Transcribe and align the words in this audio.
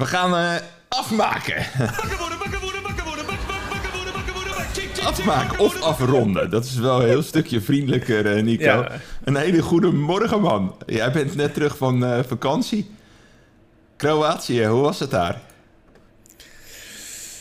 We 0.00 0.06
gaan 0.06 0.34
eh, 0.36 0.62
afmaken. 0.88 1.66
afmaken 5.04 5.58
of 5.58 5.80
afronden. 5.82 6.50
Dat 6.50 6.64
is 6.64 6.74
wel 6.74 7.02
een 7.02 7.08
heel 7.08 7.22
stukje 7.22 7.60
vriendelijker, 7.60 8.36
eh, 8.36 8.42
Nico. 8.42 8.64
Ja. 8.64 8.90
Een 9.24 9.36
hele 9.36 9.62
goede 9.62 9.92
morgen, 9.92 10.40
man. 10.40 10.76
Jij 10.86 11.12
bent 11.12 11.34
net 11.34 11.54
terug 11.54 11.76
van 11.76 12.04
eh, 12.04 12.18
vakantie. 12.26 12.90
Kroatië, 13.96 14.66
hoe 14.66 14.82
was 14.82 15.00
het 15.00 15.10
daar? 15.10 15.40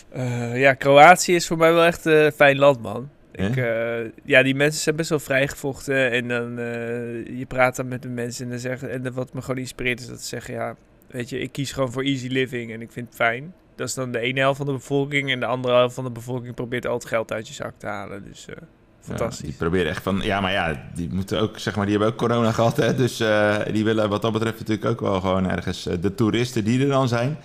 Eh, 0.10 0.60
ja, 0.60 0.74
Kroatië 0.74 1.36
is 1.36 1.48
voor 1.48 1.58
mij 1.58 1.74
wel 1.74 1.86
echt 1.86 2.06
een 2.06 2.32
fijn 2.32 2.58
land, 2.58 2.82
man. 2.82 3.10
Ja? 3.32 3.48
Ik, 3.48 3.58
eh, 3.58 4.12
ja, 4.24 4.44
die 4.44 4.56
mensen 4.56 4.82
zijn 4.82 4.96
best 4.96 5.10
wel 5.10 5.20
vrijgevochten. 5.20 6.12
En 6.12 6.28
dan, 6.28 6.60
eh, 6.60 7.38
je 7.38 7.46
praat 7.48 7.76
dan 7.76 7.88
met 7.88 8.02
de 8.02 8.10
mensen 8.10 8.44
en, 8.44 8.50
dan 8.50 8.60
zeggen, 8.60 8.92
en 8.92 9.14
wat 9.14 9.34
me 9.34 9.42
gewoon 9.42 9.58
inspireert 9.58 10.00
is 10.00 10.08
dat 10.08 10.22
ze 10.22 10.28
zeggen, 10.28 10.54
ja, 10.54 10.76
weet 11.12 11.30
je, 11.30 11.40
ik 11.40 11.52
kies 11.52 11.72
gewoon 11.72 11.92
voor 11.92 12.04
easy 12.04 12.28
living 12.28 12.72
en 12.72 12.82
ik 12.82 12.92
vind 12.92 13.08
het 13.08 13.16
fijn. 13.16 13.54
Dat 13.76 13.88
is 13.88 13.94
dan 13.94 14.12
de 14.12 14.20
ene 14.20 14.40
helft 14.40 14.58
van 14.58 14.66
de 14.66 14.72
bevolking 14.72 15.32
en 15.32 15.40
de 15.40 15.46
andere 15.46 15.74
helft 15.74 15.96
van 15.96 16.04
de 16.04 16.12
bevolking 16.12 16.56
probeert 16.56 16.88
al 16.88 16.94
het 16.94 17.06
geld 17.06 17.32
uit 17.32 17.48
je 17.48 17.54
zak 17.54 17.74
te 17.78 17.88
halen. 17.88 18.24
Dus 18.24 18.46
eh, 18.48 18.56
fantastisch. 19.00 19.46
die 19.46 19.58
proberen 19.58 19.90
echt 19.92 20.04
van... 20.04 20.22
Ja, 20.24 20.42
maar 20.42 20.52
ja, 20.52 20.90
die 20.94 21.10
moeten 21.12 21.40
ook, 21.40 21.60
zeg 21.60 21.76
maar, 21.76 21.86
die 21.86 21.96
hebben 21.96 22.14
ook 22.14 22.20
corona 22.20 22.52
gehad, 22.52 22.78
hè. 22.78 22.96
Dus 22.96 23.20
eh, 23.20 23.58
die 23.72 23.84
willen 23.84 24.10
wat 24.10 24.22
dat 24.22 24.32
betreft 24.32 24.60
natuurlijk 24.60 24.86
ook 24.86 25.00
wel 25.00 25.22
gewoon 25.22 25.50
ergens... 25.50 25.86
eh, 25.86 25.96
de 26.02 26.16
toeristen 26.16 26.64
die 26.64 26.82
er 26.82 26.88
dan 26.88 27.08
zijn... 27.08 27.38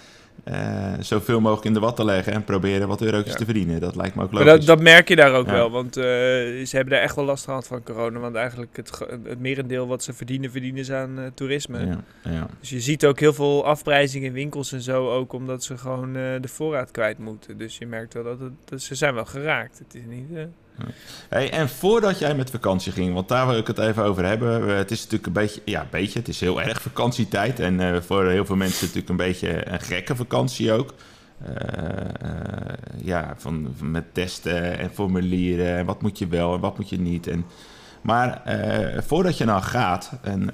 eh, 0.44 0.92
zoveel 1.00 1.40
mogelijk 1.40 1.66
in 1.66 1.72
de 1.72 1.80
wat 1.80 1.96
te 1.96 2.04
leggen 2.04 2.32
en 2.32 2.44
proberen 2.44 2.88
wat 2.88 3.00
eurotjes 3.02 3.32
Ja. 3.32 3.38
te 3.38 3.44
verdienen. 3.44 3.80
Dat 3.80 3.96
lijkt 3.96 4.14
me 4.14 4.22
ook 4.22 4.30
Maar 4.30 4.44
logisch. 4.44 4.66
dat, 4.66 4.76
dat 4.76 4.84
merk 4.84 5.08
je 5.08 5.16
daar 5.16 5.32
ook 5.34 5.46
Ja. 5.46 5.52
wel, 5.52 5.70
want 5.70 5.96
eh, 5.96 6.02
ze 6.04 6.68
hebben 6.70 6.94
daar 6.94 7.02
echt 7.02 7.16
wel 7.16 7.24
last 7.24 7.44
gehad 7.44 7.66
van 7.66 7.82
corona. 7.82 8.18
Want 8.18 8.34
eigenlijk 8.34 8.76
het, 8.76 8.98
het 9.24 9.40
merendeel 9.40 9.86
wat 9.86 10.02
ze 10.02 10.12
verdienen, 10.12 10.50
verdienen 10.50 10.84
ze 10.84 10.94
aan 10.94 11.18
eh, 11.18 11.24
toerisme. 11.34 11.86
Ja, 11.86 12.00
ja. 12.30 12.46
Dus 12.60 12.70
je 12.70 12.80
ziet 12.80 13.06
ook 13.06 13.20
heel 13.20 13.32
veel 13.32 13.64
afprijzingen 13.66 14.26
in 14.28 14.32
winkels 14.34 14.72
en 14.72 14.80
zo, 14.80 15.10
ook 15.10 15.32
omdat 15.32 15.64
ze 15.64 15.78
gewoon 15.78 16.12
de 16.12 16.48
voorraad 16.48 16.90
kwijt 16.90 17.18
moeten. 17.18 17.58
Dus 17.58 17.78
je 17.78 17.86
merkt 17.86 18.14
wel 18.14 18.24
dat, 18.24 18.40
het, 18.40 18.52
dat 18.64 18.80
ze 18.82 18.94
zijn 18.94 19.14
wel 19.14 19.24
geraakt. 19.24 19.78
Het 19.78 19.94
is 19.94 20.02
niet... 20.08 20.38
Hey, 21.28 21.50
en 21.50 21.68
voordat 21.68 22.18
jij 22.18 22.34
met 22.34 22.50
vakantie 22.50 22.92
ging, 22.92 23.14
want 23.14 23.28
daar 23.28 23.46
wil 23.46 23.56
ik 23.56 23.66
het 23.66 23.78
even 23.78 24.04
over 24.04 24.24
hebben. 24.24 24.68
Eh, 24.68 24.76
Het 24.76 24.90
is 24.90 24.98
natuurlijk 24.98 25.26
een 25.26 25.32
beetje, 25.32 25.62
ja, 25.64 25.80
een 25.80 25.86
beetje, 25.90 26.18
het 26.18 26.28
is 26.28 26.40
heel 26.40 26.62
erg 26.62 26.82
vakantietijd. 26.82 27.60
En 27.60 27.80
eh, 27.80 28.00
voor 28.00 28.26
heel 28.26 28.46
veel 28.46 28.56
mensen 28.56 28.80
natuurlijk 28.80 29.08
een 29.08 29.16
beetje 29.16 29.70
een 29.70 29.80
gekke 29.80 30.16
vakantie 30.16 30.72
ook. 30.72 30.94
Eh, 31.44 31.54
ja, 32.96 33.34
van, 33.36 33.74
met 33.80 34.04
testen 34.14 34.78
en 34.78 34.90
formulieren. 34.90 35.76
En 35.76 35.86
wat 35.86 36.02
moet 36.02 36.18
je 36.18 36.26
wel 36.26 36.54
en 36.54 36.60
wat 36.60 36.78
moet 36.78 36.88
je 36.88 37.00
niet. 37.00 37.26
En, 37.26 37.44
maar 38.00 38.42
voordat 39.06 39.38
je 39.38 39.44
nou 39.44 39.62
gaat 39.62 40.10
en 40.22 40.50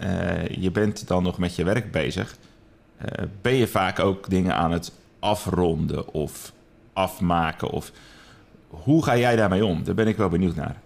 je 0.61 0.71
bent 0.71 1.09
dan 1.09 1.23
nog 1.23 1.39
met 1.39 1.57
je 1.57 1.65
werk 1.65 1.91
bezig, 1.91 2.37
ben 3.43 3.55
je 3.55 3.67
vaak 3.67 3.99
ook 3.99 4.31
dingen 4.31 4.55
aan 4.55 4.73
het 4.73 4.93
afronden 5.19 6.13
of 6.13 6.53
afmaken 6.93 7.71
of 7.71 7.93
hoe 8.71 9.05
ga 9.05 9.17
jij 9.17 9.37
daarmee 9.37 9.65
om? 9.65 9.85
Daar 9.85 9.95
ben 9.95 10.09
ik 10.09 10.17
wel 10.17 10.29
benieuwd 10.29 10.55
naar. 10.55 10.77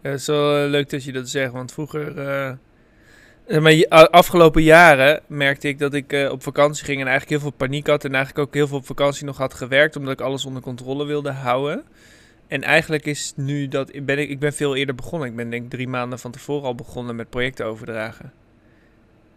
Het 0.00 0.20
is 0.20 0.26
wel 0.26 0.56
eh, 0.56 0.70
leuk 0.70 0.90
dat 0.90 1.04
je 1.04 1.12
dat 1.12 1.28
zegt, 1.28 1.52
want 1.52 1.72
vroeger... 1.72 2.18
eh, 2.18 3.60
maar 3.60 4.08
afgelopen 4.10 4.62
jaren 4.62 5.20
merkte 5.26 5.68
ik 5.68 5.78
dat 5.78 5.94
ik 5.94 6.28
op 6.30 6.42
vakantie 6.42 6.84
ging 6.84 7.00
en 7.00 7.06
eigenlijk 7.06 7.40
heel 7.40 7.50
veel 7.50 7.66
paniek 7.66 7.86
had. 7.86 8.04
En 8.04 8.14
eigenlijk 8.14 8.48
ook 8.48 8.54
heel 8.54 8.68
veel 8.68 8.76
op 8.76 8.86
vakantie 8.86 9.24
nog 9.24 9.36
had 9.36 9.54
gewerkt, 9.54 9.96
omdat 9.96 10.12
ik 10.12 10.20
alles 10.20 10.44
onder 10.44 10.62
controle 10.62 11.04
wilde 11.04 11.30
houden. 11.30 11.84
En 12.46 12.62
eigenlijk 12.62 13.06
is 13.06 13.32
nu 13.36 13.68
dat... 13.68 13.94
Ik 13.94 14.06
ben, 14.06 14.18
ik 14.30 14.38
ben 14.38 14.52
veel 14.52 14.76
eerder 14.76 14.94
begonnen. 14.94 15.28
Ik 15.28 15.36
ben 15.36 15.50
denk 15.50 15.64
ik 15.64 15.70
drie 15.70 15.88
maanden 15.88 16.18
van 16.18 16.30
tevoren 16.30 16.64
al 16.64 16.74
begonnen 16.74 17.16
met 17.16 17.30
projecten 17.30 17.66
overdragen. 17.66 18.32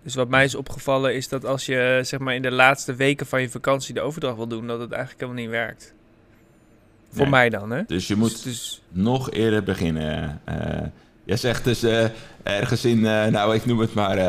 Dus 0.03 0.15
wat 0.15 0.29
mij 0.29 0.43
is 0.43 0.55
opgevallen 0.55 1.15
is 1.15 1.27
dat 1.27 1.45
als 1.45 1.65
je 1.65 1.99
zeg 2.03 2.19
maar 2.19 2.35
in 2.35 2.41
de 2.41 2.51
laatste 2.51 2.95
weken 2.95 3.25
van 3.25 3.41
je 3.41 3.49
vakantie 3.49 3.93
de 3.93 4.01
overdracht 4.01 4.35
wil 4.35 4.47
doen, 4.47 4.67
dat 4.67 4.79
het 4.79 4.91
eigenlijk 4.91 5.21
helemaal 5.21 5.43
niet 5.43 5.51
werkt. 5.51 5.93
Voor 7.09 7.21
Nee. 7.21 7.29
mij 7.29 7.49
dan, 7.49 7.71
hè? 7.71 7.81
Dus 7.87 8.07
je 8.07 8.15
moet 8.15 8.29
Dus, 8.31 8.41
dus- 8.41 8.81
nog 8.89 9.31
eerder 9.31 9.63
beginnen. 9.63 10.41
Eh 10.45 10.55
jij 11.25 11.37
zegt 11.37 11.63
dus 11.63 11.83
eh, 11.83 12.05
ergens 12.43 12.85
in, 12.85 13.01
nou 13.01 13.55
ik 13.55 13.65
noem 13.65 13.79
het 13.79 13.93
maar 13.93 14.19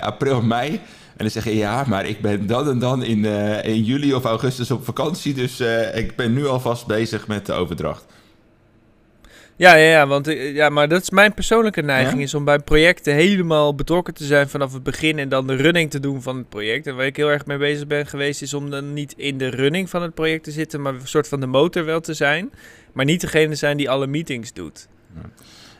april, 0.00 0.42
mei. 0.42 0.70
En 0.70 1.24
dan 1.24 1.30
zeg 1.30 1.44
je 1.44 1.56
ja, 1.56 1.84
maar 1.86 2.06
ik 2.06 2.20
ben 2.20 2.46
dan 2.46 2.68
en 2.68 2.78
dan 2.78 3.02
in, 3.02 3.24
in 3.64 3.82
juli 3.84 4.14
of 4.14 4.24
augustus 4.24 4.70
op 4.70 4.84
vakantie. 4.84 5.34
Dus 5.34 5.60
ik 5.94 6.16
ben 6.16 6.32
nu 6.32 6.46
alvast 6.46 6.86
bezig 6.86 7.26
met 7.26 7.46
de 7.46 7.52
overdracht. 7.52 8.04
Ja, 9.58 9.74
ja, 9.74 9.90
ja, 9.90 10.06
want 10.06 10.28
eh, 10.28 10.54
ja, 10.54 10.68
maar 10.68 10.88
dat 10.88 11.02
is 11.02 11.10
mijn 11.10 11.34
persoonlijke 11.34 11.82
neiging, 11.82 12.18
Ja? 12.18 12.24
is 12.24 12.34
om 12.34 12.44
bij 12.44 12.58
projecten 12.58 13.14
helemaal 13.14 13.74
betrokken 13.74 14.14
te 14.14 14.24
zijn 14.24 14.48
vanaf 14.48 14.72
het 14.72 14.82
begin 14.82 15.18
en 15.18 15.28
dan 15.28 15.46
de 15.46 15.54
running 15.54 15.90
te 15.90 16.00
doen 16.00 16.22
van 16.22 16.36
het 16.36 16.48
project. 16.48 16.86
En 16.86 16.96
waar 16.96 17.06
ik 17.06 17.16
heel 17.16 17.30
erg 17.30 17.46
mee 17.46 17.58
bezig 17.58 17.86
ben 17.86 18.06
geweest, 18.06 18.42
is 18.42 18.54
om 18.54 18.70
dan 18.70 18.92
niet 18.92 19.14
in 19.16 19.38
de 19.38 19.48
running 19.48 19.90
van 19.90 20.02
het 20.02 20.14
project 20.14 20.44
te 20.44 20.50
zitten, 20.50 20.82
maar 20.82 20.94
een 20.94 21.06
soort 21.08 21.28
van 21.28 21.40
de 21.40 21.46
motor 21.46 21.84
wel 21.84 22.00
te 22.00 22.14
zijn. 22.14 22.50
Maar 22.92 23.04
niet 23.04 23.20
degene 23.20 23.54
zijn 23.54 23.76
die 23.76 23.90
alle 23.90 24.06
meetings 24.06 24.52
doet. 24.52 24.88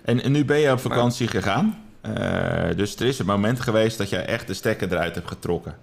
En, 0.05 0.23
en 0.23 0.33
nu 0.33 0.45
ben 0.45 0.59
je 0.59 0.73
op 0.73 0.81
vakantie 0.81 1.29
gegaan. 1.29 1.85
Eh, 2.01 2.77
dus 2.77 2.97
er 2.97 3.07
is 3.07 3.19
een 3.19 3.27
moment 3.27 3.61
geweest 3.61 3.99
dat 3.99 4.11
jij 4.11 4.25
echt 4.27 4.47
de 4.47 4.55
stekker 4.55 4.93
eruit 4.93 5.15
hebt 5.15 5.29
getrokken. 5.29 5.77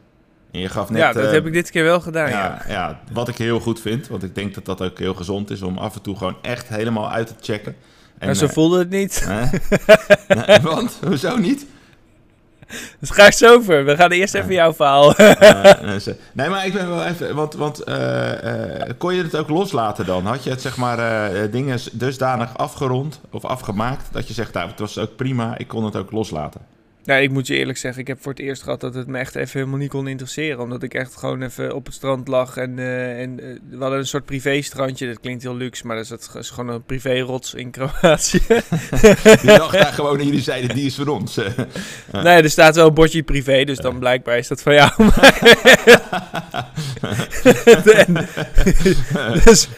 En 0.53 0.59
je 0.59 0.69
gaf 0.69 0.90
net... 0.90 1.00
ja, 1.02 1.12
dat 1.14 1.25
eh, 1.25 1.31
heb 1.31 1.46
ik 1.46 1.53
dit 1.53 1.69
keer 1.72 1.84
wel 1.84 2.00
gedaan, 2.02 2.30
ja. 2.30 2.62
ja, 2.68 2.74
ja, 2.74 3.00
wat 3.12 3.28
ik 3.28 3.38
heel 3.38 3.59
goed 3.59 3.81
vind. 3.81 4.08
Want 4.08 4.24
ik 4.24 4.36
denk 4.36 4.53
dat 4.53 4.66
dat 4.66 4.81
ook 4.81 5.00
heel 5.00 5.14
gezond 5.14 5.50
is 5.50 5.62
om 5.62 5.78
af 5.78 5.96
en 5.96 6.02
toe 6.02 6.18
gewoon 6.18 6.36
echt 6.41 6.68
helemaal 6.68 7.09
uit 7.12 7.28
te 7.28 7.34
checken. 7.41 7.75
En, 8.18 8.25
maar 8.25 8.36
zo 8.36 8.46
eh, 8.46 8.52
voelde 8.52 8.80
het 8.80 8.90
niet. 8.90 9.25
hè? 9.28 9.46
Nee, 10.47 10.59
want? 10.59 11.00
Hoezo 11.06 11.38
niet? 11.38 11.66
Dus 13.00 13.09
ga 13.09 13.25
ik 13.25 13.34
zo 13.34 13.53
over. 13.56 13.86
We 13.86 13.96
gaan 13.96 14.12
eerst 14.12 14.34
even 14.34 14.53
jouw 14.53 14.74
verhaal. 14.74 15.13
Nee, 15.88 16.00
ze- 16.00 16.16
maar 16.34 16.66
ik 16.66 16.74
ben 16.74 16.90
wel 16.90 17.03
even... 17.06 17.36
Want, 17.36 17.53
want 17.53 17.80
eh, 17.84 18.90
kon 18.97 19.13
je 19.16 19.24
het 19.24 19.36
ook 19.36 19.50
loslaten 19.50 20.06
dan? 20.06 20.25
Had 20.25 20.44
je 20.44 20.50
het 20.50 20.62
zeg 20.62 20.78
maar 20.78 21.00
dingen 21.52 21.80
dusdanig 21.92 22.58
afgerond 22.58 23.19
of 23.31 23.46
afgemaakt... 23.46 24.08
dat 24.12 24.28
je 24.28 24.34
zegt, 24.34 24.53
nou, 24.53 24.69
het 24.69 24.80
was 24.80 24.97
ook 24.97 25.16
prima, 25.16 25.58
ik 25.58 25.68
kon 25.68 25.84
het 25.86 25.96
ook 25.96 26.12
loslaten. 26.12 26.62
Ja, 27.06 27.16
ik 27.16 27.31
moet 27.31 27.47
je 27.47 27.56
eerlijk 27.56 27.78
zeggen, 27.78 28.02
ik 28.02 28.08
heb 28.08 28.22
voor 28.22 28.31
het 28.31 28.41
eerst 28.41 28.64
gehad 28.64 28.80
dat 28.81 28.94
het 28.94 29.08
me 29.08 29.18
echt 29.18 29.36
even 29.36 29.59
helemaal 29.59 29.80
niet 29.80 29.90
kon 29.90 30.08
interesseren. 30.08 30.59
Omdat 30.59 30.84
ik 30.84 30.94
echt 30.94 31.16
gewoon 31.16 31.41
even 31.41 31.75
op 31.75 31.86
het 31.86 31.94
strand 31.96 32.28
lag 32.28 32.58
en, 32.58 32.80
eh, 32.80 33.22
en 33.22 33.40
eh, 33.40 33.46
we 33.69 33.78
hadden 33.80 34.00
een 34.00 34.08
soort 34.08 34.25
privé-strandje. 34.25 35.08
Dat 35.08 35.19
klinkt 35.19 35.44
heel 35.44 35.56
luxe, 35.56 35.88
maar 35.88 35.96
dat 35.96 36.03
is, 36.03 36.09
dat 36.09 36.36
is 36.36 36.50
gewoon 36.50 36.69
een 36.75 36.84
privé-rots 36.84 37.53
in 37.53 37.72
Kroatië. 37.72 38.42
Die 39.42 39.58
lag 39.58 39.72
daar 39.72 39.94
gewoon 39.94 40.19
en 40.19 40.25
jullie 40.25 40.42
zeiden, 40.42 40.75
die 40.75 40.86
is 40.86 40.96
voor 40.96 41.08
ons. 41.08 41.36
Ja. 42.12 42.22
Nee, 42.22 42.42
er 42.42 42.50
staat 42.50 42.75
wel 42.75 42.88
een 42.88 42.94
bordje 42.94 43.24
privé, 43.24 43.63
dus 43.63 43.78
dan 43.78 44.00
blijkbaar 44.00 44.38
is 44.38 44.47
dat 44.47 44.62
van 44.62 44.74
jou. 44.74 44.92
En- 47.94 48.28
dus 49.44 49.69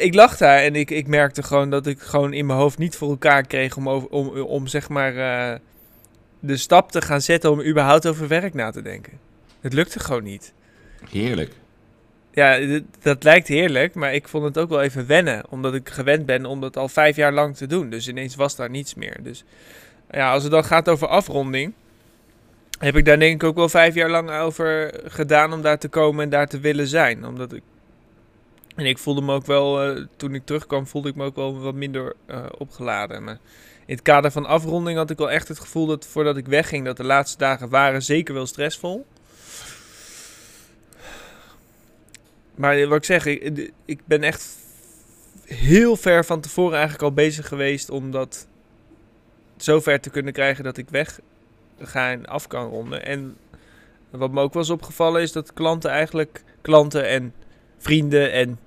ik 0.00 0.14
lag 0.14 0.36
daar 0.36 0.58
en 0.58 0.74
ik, 0.74 0.90
ik 0.90 1.06
merkte 1.06 1.42
gewoon 1.42 1.70
dat 1.70 1.86
ik 1.86 2.00
gewoon 2.00 2.32
in 2.32 2.46
mijn 2.46 2.58
hoofd 2.58 2.78
niet 2.78 2.96
voor 2.96 3.08
elkaar 3.10 3.42
kreeg 3.46 3.76
om, 3.76 3.86
om, 3.88 4.28
om 4.28 4.66
zeg 4.66 4.88
maar 4.88 5.16
eh, 5.16 5.58
de 6.46 6.56
stap 6.56 6.90
te 6.90 7.02
gaan 7.02 7.20
zetten 7.20 7.50
om 7.50 7.62
überhaupt 7.62 8.06
over 8.06 8.28
werk 8.28 8.54
na 8.54 8.70
te 8.70 8.82
denken. 8.82 9.12
Het 9.60 9.72
lukte 9.72 10.00
gewoon 10.00 10.22
niet. 10.22 10.52
Heerlijk. 11.10 11.52
Ja, 12.32 12.80
dat 13.02 13.22
lijkt 13.24 13.48
heerlijk, 13.48 13.94
maar 13.94 14.14
ik 14.14 14.28
vond 14.28 14.44
het 14.44 14.58
ook 14.58 14.68
wel 14.68 14.82
even 14.82 15.06
wennen. 15.06 15.44
Omdat 15.50 15.74
ik 15.74 15.88
gewend 15.88 16.26
ben 16.26 16.44
om 16.44 16.60
dat 16.60 16.76
al 16.76 16.88
vijf 16.88 17.16
jaar 17.16 17.32
lang 17.32 17.56
te 17.56 17.66
doen. 17.66 17.90
Dus 17.90 18.08
ineens 18.08 18.34
was 18.34 18.56
daar 18.56 18.70
niets 18.70 18.94
meer. 18.94 19.16
Dus 19.22 19.44
ja, 20.10 20.32
als 20.32 20.42
het 20.42 20.52
dan 20.52 20.64
gaat 20.64 20.88
over 20.88 21.08
afronding, 21.08 21.72
heb 22.78 22.96
ik 22.96 23.04
daar 23.04 23.18
denk 23.18 23.42
ik 23.42 23.48
ook 23.48 23.56
wel 23.56 23.68
vijf 23.68 23.94
jaar 23.94 24.10
lang 24.10 24.30
over 24.30 25.00
gedaan 25.04 25.52
om 25.52 25.62
daar 25.62 25.78
te 25.78 25.88
komen 25.88 26.24
en 26.24 26.30
daar 26.30 26.48
te 26.48 26.60
willen 26.60 26.86
zijn. 26.86 27.26
Omdat 27.26 27.52
ik. 27.52 27.62
En 28.74 28.86
ik 28.86 28.98
voelde 28.98 29.20
me 29.20 29.34
ook 29.34 29.46
wel, 29.46 29.82
eh, 29.82 30.04
toen 30.16 30.34
ik 30.34 30.44
terugkwam, 30.44 30.86
voelde 30.86 31.08
ik 31.08 31.14
me 31.14 31.24
ook 31.24 31.36
wel 31.36 31.60
wat 31.60 31.74
minder 31.74 32.14
eh, 32.26 32.44
opgeladen. 32.58 33.24
Maar 33.24 33.38
in 33.86 33.94
het 33.94 34.02
kader 34.02 34.30
van 34.30 34.46
afronding 34.46 34.96
had 34.96 35.10
ik 35.10 35.18
wel 35.18 35.30
echt 35.30 35.48
het 35.48 35.60
gevoel 35.60 35.86
dat 35.86 36.06
voordat 36.06 36.36
ik 36.36 36.46
wegging, 36.46 36.84
dat 36.84 36.96
de 36.96 37.04
laatste 37.04 37.38
dagen 37.38 37.68
waren 37.68 38.02
zeker 38.02 38.34
wel 38.34 38.46
stressvol. 38.46 39.06
Maar 42.54 42.86
wat 42.88 42.98
ik 42.98 43.04
zeg, 43.04 43.26
ik, 43.84 44.00
ben 44.04 44.22
echt 44.22 44.56
heel 45.44 45.96
ver 45.96 46.24
van 46.24 46.40
tevoren 46.40 46.74
eigenlijk 46.74 47.02
al 47.02 47.12
bezig 47.12 47.48
geweest 47.48 47.90
om 47.90 48.10
dat 48.10 48.46
zo 49.56 49.80
ver 49.80 50.00
te 50.00 50.10
kunnen 50.10 50.32
krijgen 50.32 50.64
dat 50.64 50.76
ik 50.76 50.88
weg 50.90 51.20
ga 51.78 52.10
en 52.10 52.26
af 52.26 52.46
kan 52.46 52.68
ronden. 52.68 53.06
En 53.06 53.36
wat 54.10 54.30
me 54.30 54.40
ook 54.40 54.54
eens 54.54 54.70
opgevallen 54.70 55.22
is 55.22 55.32
dat 55.32 55.52
klanten 55.52 55.90
eigenlijk, 55.90 56.42
klanten 56.60 57.08
en 57.08 57.34
vrienden 57.78 58.32
en 58.32 58.58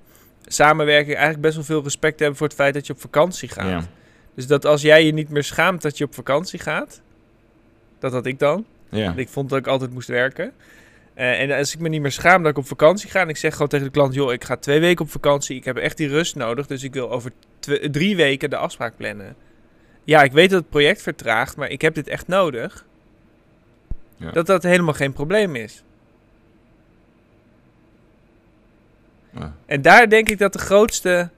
samenwerking 0.46 1.14
eigenlijk 1.14 1.42
best 1.42 1.54
wel 1.54 1.64
veel 1.64 1.82
respect 1.82 2.18
hebben 2.18 2.38
voor 2.38 2.46
het 2.46 2.56
feit 2.56 2.74
dat 2.74 2.86
je 2.86 2.92
op 2.92 3.00
vakantie 3.00 3.48
gaat. 3.48 3.88
Dus 4.40 4.48
dat 4.48 4.64
als 4.64 4.82
jij 4.82 5.04
je 5.04 5.12
niet 5.12 5.28
meer 5.28 5.44
schaamt 5.44 5.82
dat 5.82 5.98
je 5.98 6.04
op 6.04 6.14
vakantie 6.14 6.58
gaat, 6.58 7.00
dat 7.98 8.12
had 8.12 8.26
ik 8.26 8.38
dan. 8.38 8.64
Ja. 8.88 9.04
Want 9.04 9.18
Ik 9.18 9.28
vond 9.28 9.48
dat 9.50 9.58
ik 9.58 9.66
altijd 9.66 9.92
moest 9.92 10.08
werken. 10.08 10.52
Eh, 11.14 11.40
en 11.40 11.50
als 11.58 11.74
ik 11.74 11.80
me 11.80 11.88
niet 11.88 12.00
meer 12.00 12.12
schaam 12.12 12.42
dat 12.42 12.50
ik 12.50 12.58
op 12.58 12.66
vakantie 12.66 13.10
ga 13.10 13.20
en 13.20 13.28
ik 13.28 13.36
zeg 13.36 13.52
gewoon 13.52 13.68
tegen 13.68 13.86
de 13.86 13.92
klant, 13.92 14.14
joh, 14.14 14.32
ik 14.32 14.44
ga 14.44 14.56
twee 14.56 14.80
weken 14.80 15.04
op 15.04 15.10
vakantie, 15.10 15.56
ik 15.56 15.64
heb 15.64 15.76
echt 15.76 15.96
die 15.96 16.08
rust 16.08 16.34
nodig, 16.36 16.66
dus 16.66 16.82
ik 16.82 16.92
wil 16.92 17.10
over 17.10 17.32
twe- 17.58 17.90
drie 17.90 18.16
weken 18.16 18.50
de 18.50 18.56
afspraak 18.56 18.96
plannen. 18.96 19.36
Ja, 20.04 20.22
ik 20.22 20.32
weet 20.32 20.50
dat 20.50 20.60
het 20.60 20.70
project 20.70 21.02
vertraagt, 21.02 21.56
maar 21.56 21.68
ik 21.68 21.80
heb 21.80 21.94
dit 21.94 22.08
echt 22.08 22.26
nodig. 22.26 22.84
Ja. 24.16 24.30
Dat 24.30 24.46
dat 24.46 24.62
helemaal 24.62 24.94
geen 24.94 25.12
probleem 25.12 25.56
is. 25.56 25.82
Ja. 29.30 29.54
En 29.66 29.82
daar 29.82 30.08
denk 30.08 30.28
ik 30.28 30.38
dat 30.38 30.52
de 30.52 30.58
grootste... 30.58 31.30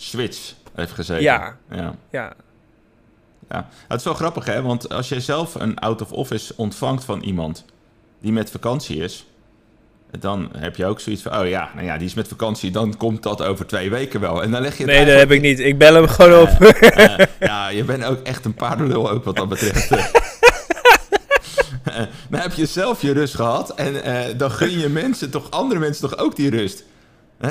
Switch 0.00 0.54
heeft 0.78 0.92
gezeten. 0.92 1.22
Ja, 1.22 1.56
ja. 1.70 1.94
ja. 2.10 2.32
Ja, 3.50 3.68
het 3.88 3.98
is 3.98 4.04
wel 4.04 4.14
grappig 4.14 4.44
hè, 4.44 4.62
want 4.62 4.88
als 4.88 5.08
jij 5.08 5.20
zelf 5.20 5.54
een 5.54 5.78
out 5.78 6.02
of 6.02 6.12
office 6.12 6.52
ontvangt 6.56 7.04
van 7.04 7.20
iemand 7.20 7.64
die 8.20 8.32
met 8.32 8.50
vakantie 8.50 8.96
is, 8.96 9.26
dan 10.18 10.48
heb 10.56 10.76
je 10.76 10.86
ook 10.86 11.00
zoiets 11.00 11.22
van, 11.22 11.38
oh 11.38 11.48
ja, 11.48 11.70
nou 11.74 11.86
ja, 11.86 11.96
die 11.96 12.06
is 12.06 12.14
met 12.14 12.28
vakantie, 12.28 12.70
dan 12.70 12.96
komt 12.96 13.22
dat 13.22 13.42
over 13.42 13.66
twee 13.66 13.90
weken 13.90 14.20
wel. 14.20 14.42
En 14.42 14.50
dan 14.50 14.60
leg 14.60 14.76
je 14.76 14.82
het 14.82 14.92
Nee, 14.92 15.04
dat 15.04 15.18
heb 15.18 15.30
ik 15.30 15.40
niet. 15.40 15.58
Ik 15.60 15.78
bel 15.78 15.94
hem 15.94 16.08
gewoon 16.08 16.48
op. 16.48 16.56
Ja, 17.40 17.68
je 17.68 17.84
bent 17.84 18.04
ook 18.04 18.22
echt 18.22 18.44
een 18.44 18.54
paardenlul 18.54 19.10
ook 19.10 19.24
wat 19.24 19.36
dat 19.36 19.48
betreft. 19.48 19.90
Dan 22.30 22.40
heb 22.40 22.52
je 22.52 22.66
zelf 22.66 23.02
je 23.02 23.12
rust 23.12 23.34
gehad 23.34 23.74
en 23.74 24.02
eh, 24.02 24.38
dan 24.38 24.50
gun 24.50 24.78
je 24.78 24.88
mensen 24.88 25.30
toch, 25.30 25.50
andere 25.50 25.80
mensen 25.80 26.08
toch 26.08 26.18
ook 26.18 26.36
die 26.36 26.50
rust. 26.50 26.84
Hè? 27.38 27.50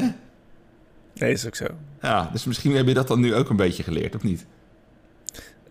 Nee, 1.20 1.32
is 1.32 1.46
ook 1.46 1.56
zo. 1.56 1.66
Ja, 2.02 2.30
dus 2.32 2.46
misschien 2.46 2.76
heb 2.76 2.88
je 2.88 2.94
dat 2.94 3.08
dan 3.08 3.20
nu 3.20 3.36
ook 3.36 3.50
een 3.50 3.56
beetje 3.56 3.84
geleerd, 3.84 4.16
of 4.16 4.24
niet? 4.24 4.46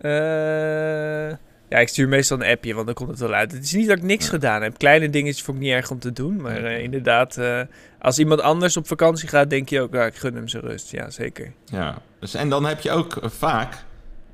Eh, 0.01 1.29
ja, 1.69 1.77
ik 1.77 1.87
stuur 1.87 2.07
meestal 2.07 2.41
een 2.41 2.51
appje, 2.51 2.73
want 2.73 2.85
dan 2.85 2.95
komt 2.95 3.09
het 3.09 3.19
wel 3.19 3.33
uit. 3.33 3.51
Het 3.51 3.63
is 3.63 3.73
niet 3.73 3.87
dat 3.87 3.97
ik 3.97 4.03
niks 4.03 4.25
Ja. 4.25 4.31
gedaan 4.31 4.61
heb. 4.61 4.77
Kleine 4.77 5.09
dingetjes 5.09 5.43
vond 5.43 5.57
ik 5.57 5.63
niet 5.63 5.71
erg 5.73 5.91
om 5.91 5.99
te 5.99 6.13
doen. 6.13 6.41
Maar 6.41 6.63
eh, 6.63 6.83
inderdaad, 6.83 7.37
eh, 7.37 7.61
als 8.01 8.19
iemand 8.19 8.41
anders 8.41 8.77
op 8.77 8.87
vakantie 8.87 9.27
gaat, 9.27 9.49
denk 9.49 9.69
je 9.69 9.81
ook, 9.81 9.91
nou, 9.91 10.05
ik 10.07 10.15
gun 10.15 10.35
hem 10.35 10.47
zijn 10.47 10.63
rust. 10.63 10.91
Ja, 10.91 11.09
zeker. 11.09 11.51
Ja, 11.65 11.97
dus, 12.19 12.33
en 12.33 12.49
dan 12.49 12.65
heb 12.65 12.79
je 12.79 12.91
ook 12.91 13.19
vaak, 13.23 13.73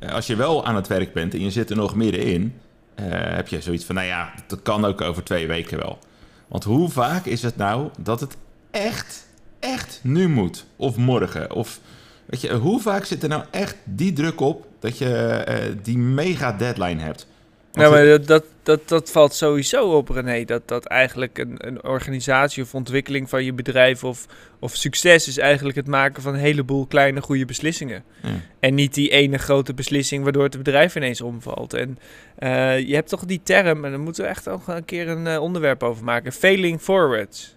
als 0.10 0.28
je 0.28 0.36
wel 0.36 0.66
aan 0.66 0.76
het 0.76 0.88
werk 0.88 1.14
bent 1.14 1.34
en 1.34 1.42
je 1.44 1.52
zit 1.52 1.70
er 1.70 1.76
nog 1.76 1.96
middenin, 1.96 2.54
heb 3.02 3.48
je 3.48 3.62
zoiets 3.62 3.86
van, 3.86 3.96
nou 3.96 4.08
ja, 4.08 4.34
dat 4.48 4.62
kan 4.62 4.86
ook 4.86 5.02
over 5.02 5.24
twee 5.24 5.48
weken 5.48 5.78
wel. 5.78 6.00
Want 6.48 6.64
hoe 6.64 6.90
vaak 6.90 7.26
is 7.26 7.42
het 7.42 7.58
nou 7.58 7.90
dat 8.00 8.20
het 8.20 8.38
echt, 8.72 9.28
echt 9.64 10.00
nu 10.02 10.30
moet? 10.30 10.66
Of 10.76 10.98
morgen? 10.98 11.52
Of, 11.52 11.80
weet 12.26 12.42
je, 12.42 12.54
hoe 12.54 12.82
vaak 12.82 13.06
zit 13.06 13.24
er 13.24 13.30
nou 13.30 13.44
echt 13.52 13.76
die 13.84 14.14
druk 14.14 14.40
op 14.40 14.68
dat 14.80 14.98
je 14.98 15.16
eh, 15.16 15.72
die 15.84 15.98
mega 15.98 16.52
deadline 16.52 17.02
hebt? 17.02 17.28
Want 17.74 17.90
Nou, 17.90 17.92
maar 17.92 18.06
dat, 18.06 18.28
dat, 18.28 18.46
dat, 18.64 18.88
dat 18.88 19.12
valt 19.12 19.34
sowieso 19.34 19.98
op, 19.98 20.10
René. 20.10 20.46
Dat, 20.46 20.68
dat 20.68 20.86
eigenlijk 20.86 21.38
een, 21.38 21.56
een 21.58 21.84
organisatie 21.84 22.64
of 22.64 22.76
ontwikkeling 22.76 23.30
van 23.30 23.44
je 23.44 23.54
bedrijf 23.54 24.04
of, 24.04 24.26
of 24.60 24.76
succes 24.76 25.28
is 25.28 25.38
eigenlijk 25.38 25.78
het 25.78 25.88
maken 25.88 26.22
van 26.22 26.34
een 26.34 26.40
heleboel 26.40 26.86
kleine 26.86 27.22
goede 27.22 27.46
beslissingen. 27.46 28.04
Ja. 28.22 28.30
En 28.60 28.76
niet 28.76 28.94
die 28.94 29.10
ene 29.10 29.38
grote 29.38 29.74
beslissing 29.74 30.24
waardoor 30.24 30.44
het 30.44 30.58
bedrijf 30.58 30.96
ineens 30.96 31.22
omvalt. 31.22 31.74
En 31.74 31.98
eh, 32.36 32.80
je 32.80 32.96
hebt 32.96 33.10
toch 33.10 33.26
die 33.26 33.42
term, 33.44 33.86
en 33.86 33.92
daar 33.92 34.00
moeten 34.00 34.24
we 34.24 34.30
echt 34.30 34.48
ook 34.48 34.68
een 34.68 34.86
keer 34.86 35.08
een 35.10 35.28
eh, 35.28 35.42
onderwerp 35.42 35.84
over 35.84 36.04
maken. 36.04 36.32
Failing 36.32 36.82
forwards. 36.82 37.56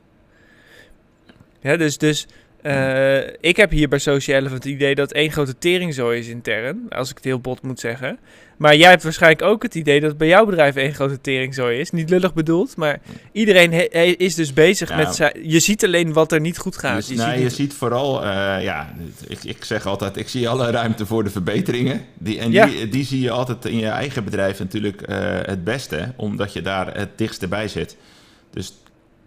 Ja, 1.66 1.76
dus, 1.76 1.98
dus 1.98 2.26
eh, 2.62 3.18
ik 3.40 3.56
heb 3.56 3.70
hier 3.70 3.88
bij 3.88 3.98
Social 3.98 4.36
Elephant 4.38 4.64
het 4.64 4.72
idee 4.72 4.94
dat 4.94 5.12
één 5.12 5.30
grote 5.32 5.58
teringzooi 5.58 6.18
is 6.18 6.28
intern. 6.28 6.86
Als 6.88 7.10
ik 7.10 7.16
het 7.16 7.24
heel 7.24 7.40
bot 7.40 7.62
moet 7.62 7.80
zeggen. 7.80 8.18
Maar 8.56 8.76
jij 8.76 8.90
hebt 8.90 9.02
waarschijnlijk 9.02 9.42
ook 9.42 9.62
het 9.62 9.74
idee 9.74 10.00
dat 10.00 10.16
bij 10.18 10.28
jouw 10.28 10.44
bedrijf 10.44 10.76
één 10.76 10.94
grote 10.94 11.20
teringzooi 11.20 11.78
is. 11.78 11.90
Niet 11.90 12.10
lullig 12.10 12.34
bedoeld, 12.34 12.76
maar 12.76 13.00
iedereen 13.32 13.90
is 14.18 14.34
dus 14.34 14.52
bezig 14.52 14.96
met... 14.96 15.14
zijn- 15.14 15.50
Je 15.50 15.58
ziet 15.60 15.84
alleen 15.84 16.12
wat 16.12 16.32
er 16.32 16.40
niet 16.40 16.58
goed 16.58 16.76
gaat. 16.76 16.96
Dus, 16.96 17.08
je 17.08 17.14
ziet 17.32 17.42
je 17.42 17.48
ziet 17.50 17.74
vooral, 17.74 18.24
eh, 18.24 18.28
ja, 18.62 18.94
ik, 19.28 19.44
ik 19.44 19.64
zeg 19.64 19.86
altijd, 19.86 20.16
ik 20.16 20.28
zie 20.28 20.48
alle 20.48 20.70
ruimte 20.70 21.06
voor 21.06 21.24
de 21.24 21.30
verbeteringen. 21.30 22.04
Die, 22.18 22.38
en 22.38 22.50
Ja. 22.52 22.66
die, 22.66 22.88
die 22.88 23.04
zie 23.04 23.20
je 23.20 23.30
altijd 23.30 23.64
in 23.64 23.78
je 23.78 23.86
eigen 23.88 24.24
bedrijf 24.24 24.58
natuurlijk 24.58 25.02
eh, 25.02 25.16
het 25.42 25.64
beste, 25.64 26.12
omdat 26.16 26.52
je 26.52 26.62
daar 26.62 26.96
het 26.98 27.18
dichtst 27.18 27.48
bij 27.48 27.68
zit. 27.68 27.96
Dus 28.50 28.72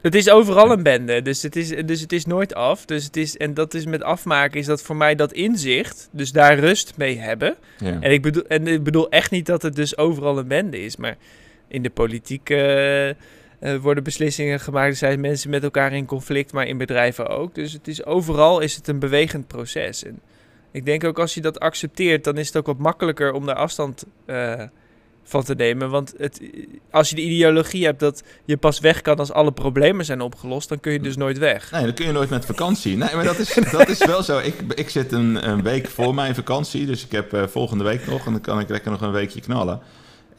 Het 0.01 0.15
is 0.15 0.29
overal 0.29 0.71
een 0.71 0.83
bende, 0.83 1.21
dus 1.21 1.41
het 1.41 1.55
is, 1.55 1.69
dus 1.85 2.01
het 2.01 2.11
is 2.11 2.25
nooit 2.25 2.53
af. 2.53 2.85
Dus 2.85 3.05
het 3.05 3.17
is, 3.17 3.37
en 3.37 3.53
dat 3.53 3.73
is 3.73 3.85
met 3.85 4.03
afmaken, 4.03 4.59
is 4.59 4.65
dat 4.65 4.81
voor 4.81 4.95
mij 4.95 5.15
dat 5.15 5.33
inzicht, 5.33 6.09
dus 6.11 6.31
daar 6.31 6.59
rust 6.59 6.97
mee 6.97 7.17
hebben. 7.17 7.55
ja. 7.77 7.97
En 7.99 8.11
ik 8.11 8.21
bedoel, 8.21 8.43
en 8.47 8.67
ik 8.67 8.83
bedoel 8.83 9.09
echt 9.09 9.31
niet 9.31 9.45
dat 9.45 9.61
het 9.61 9.75
dus 9.75 9.97
overal 9.97 10.37
een 10.37 10.47
bende 10.47 10.81
is, 10.81 10.97
maar 10.97 11.17
in 11.67 11.81
de 11.81 11.89
politiek 11.89 12.49
eh, 12.49 13.09
eh, 13.09 13.15
worden 13.81 14.03
beslissingen 14.03 14.59
gemaakt. 14.59 14.89
Er 14.89 14.95
zijn 14.95 15.19
mensen 15.19 15.49
met 15.49 15.63
elkaar 15.63 15.93
in 15.93 16.05
conflict, 16.05 16.53
maar 16.53 16.67
in 16.67 16.77
bedrijven 16.77 17.27
ook. 17.27 17.55
Dus 17.55 17.73
het 17.73 17.87
is, 17.87 18.05
overal 18.05 18.59
is 18.59 18.75
het 18.75 18.87
een 18.87 18.99
bewegend 18.99 19.47
proces. 19.47 20.03
En 20.03 20.19
ik 20.71 20.85
denk 20.85 21.03
ook 21.03 21.19
als 21.19 21.33
je 21.33 21.41
dat 21.41 21.59
accepteert, 21.59 22.23
dan 22.23 22.37
is 22.37 22.47
het 22.47 22.57
ook 22.57 22.65
wat 22.65 22.77
makkelijker 22.77 23.33
om 23.33 23.45
daar 23.45 23.55
afstand 23.55 24.05
eh, 24.25 24.63
van 25.29 25.43
te 25.43 25.55
nemen. 25.55 25.89
Want 25.89 26.13
het, 26.17 26.41
als 26.91 27.09
je 27.09 27.15
de 27.15 27.21
ideologie 27.21 27.85
hebt 27.85 27.99
dat 27.99 28.23
je 28.45 28.57
pas 28.57 28.79
weg 28.79 29.01
kan 29.01 29.17
als 29.17 29.31
alle 29.31 29.51
problemen 29.51 30.05
zijn 30.05 30.21
opgelost, 30.21 30.69
dan 30.69 30.79
kun 30.79 30.91
je 30.91 30.99
dus 30.99 31.17
nooit 31.17 31.37
weg. 31.37 31.71
Nee, 31.71 31.83
dan 31.83 31.93
kun 31.93 32.05
je 32.05 32.11
nooit 32.11 32.29
met 32.29 32.45
vakantie. 32.45 32.97
Nee, 32.97 33.15
maar 33.15 33.23
dat 33.23 33.39
is, 33.39 33.53
dat 33.71 33.89
is 33.89 34.05
wel 34.05 34.23
zo. 34.23 34.39
Ik, 34.39 34.55
ik 34.75 34.89
zit 34.89 35.11
een, 35.11 35.49
een 35.49 35.63
week 35.63 35.87
voor 35.87 36.13
mijn 36.13 36.35
vakantie, 36.35 36.85
dus 36.85 37.05
ik 37.05 37.11
heb 37.11 37.33
eh, 37.33 37.43
volgende 37.47 37.83
week 37.83 38.07
nog 38.07 38.25
en 38.25 38.31
dan 38.31 38.41
kan 38.41 38.59
ik 38.59 38.69
lekker 38.69 38.91
nog 38.91 39.01
een 39.01 39.11
weekje 39.11 39.41
knallen. 39.41 39.81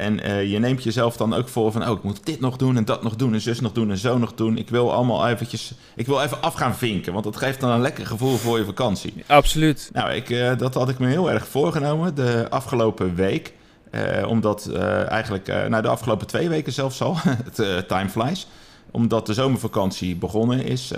En 0.01 0.21
eh, 0.21 0.51
je 0.51 0.59
neemt 0.59 0.83
jezelf 0.83 1.17
dan 1.17 1.35
ook 1.35 1.49
voor 1.49 1.73
van, 1.73 1.89
oh, 1.89 1.97
ik 1.97 2.03
moet 2.03 2.27
dit 2.27 2.41
nog 2.41 2.57
doen 2.57 2.77
en 2.77 2.85
dat 2.85 3.03
nog 3.03 3.17
doen 3.17 3.33
en 3.33 3.41
zus 3.41 3.61
nog 3.61 3.73
doen 3.73 3.91
en 3.91 3.99
zo 3.99 4.19
nog 4.19 4.35
doen. 4.35 4.59
Ik 4.59 4.69
wil 4.69 4.93
allemaal 4.93 5.29
eventjes, 5.29 5.73
ik 5.97 6.07
wil 6.07 6.23
even 6.23 6.43
af 6.43 6.55
gaan 6.55 6.77
vinken, 6.77 7.13
want 7.13 7.25
dat 7.25 7.37
geeft 7.37 7.61
dan 7.61 7.71
een 7.71 7.81
lekker 7.81 8.07
gevoel 8.07 8.37
voor 8.37 8.59
je 8.59 8.65
vakantie. 8.65 9.15
Absoluut. 9.27 9.91
Nou, 9.93 10.13
ik, 10.13 10.31
eh, 10.31 10.59
dat 10.59 10.75
had 10.75 10.89
ik 10.89 10.99
me 10.99 11.07
heel 11.07 11.31
erg 11.31 11.49
voorgenomen 11.49 12.15
de 12.15 12.47
afgelopen 12.51 13.15
week. 13.15 13.53
Eh, 13.91 14.29
omdat 14.29 14.67
eh, 14.67 15.11
eigenlijk, 15.11 15.49
eh, 15.49 15.67
nou 15.67 15.83
de 15.83 15.89
afgelopen 15.89 16.27
twee 16.27 16.49
weken 16.49 16.73
zelfs 16.73 17.03
al, 17.03 17.17
het 17.51 17.89
time 17.89 18.09
flies. 18.09 18.47
Omdat 18.91 19.27
de 19.27 19.35
zomervakantie 19.35 20.17
begonnen 20.17 20.65
is 20.65 20.91